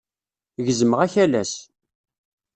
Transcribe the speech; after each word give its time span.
Gezmeɣ 0.65 0.99
akalas. 1.05 1.53